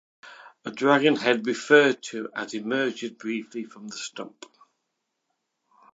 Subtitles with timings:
[0.65, 4.47] A dragon head referred to as emerges briefly from the stump.